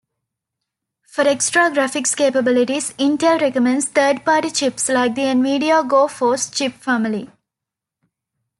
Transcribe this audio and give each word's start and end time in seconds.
For 1.03 1.27
extra 1.27 1.69
graphics 1.69 2.15
capabilities, 2.15 2.91
Intel 2.93 3.39
recommends 3.39 3.85
third-party 3.85 4.49
chips 4.49 4.89
like 4.89 5.13
the 5.13 5.25
Nvidia 5.25 5.87
GoForce 5.87 6.51
chip 6.55 6.73
family. 6.73 7.29